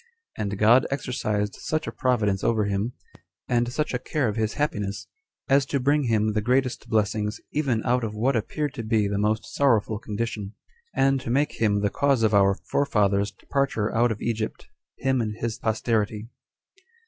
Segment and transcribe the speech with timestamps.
[0.35, 2.93] And God exercised such a providence over him,
[3.47, 5.05] and such a care of his happiness,
[5.47, 9.19] as to bring him the greatest blessings, even out of what appeared to be the
[9.19, 10.55] most sorrowful condition;
[10.95, 14.65] and to make him the cause of our forefathers' departure out of Egypt,
[14.97, 16.29] him and his posterity.